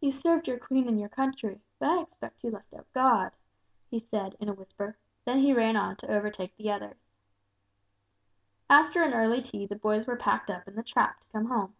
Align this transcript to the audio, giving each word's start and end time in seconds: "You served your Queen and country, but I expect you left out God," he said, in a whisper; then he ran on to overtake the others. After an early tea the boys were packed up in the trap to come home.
"You 0.00 0.12
served 0.12 0.48
your 0.48 0.58
Queen 0.58 0.88
and 0.88 1.12
country, 1.12 1.60
but 1.78 1.90
I 1.90 2.00
expect 2.00 2.42
you 2.42 2.50
left 2.50 2.72
out 2.72 2.90
God," 2.94 3.32
he 3.90 4.00
said, 4.00 4.34
in 4.40 4.48
a 4.48 4.54
whisper; 4.54 4.96
then 5.26 5.40
he 5.40 5.52
ran 5.52 5.76
on 5.76 5.96
to 5.96 6.10
overtake 6.10 6.56
the 6.56 6.70
others. 6.70 6.96
After 8.70 9.02
an 9.02 9.12
early 9.12 9.42
tea 9.42 9.66
the 9.66 9.76
boys 9.76 10.06
were 10.06 10.16
packed 10.16 10.48
up 10.50 10.66
in 10.66 10.74
the 10.74 10.82
trap 10.82 11.20
to 11.20 11.28
come 11.32 11.44
home. 11.48 11.74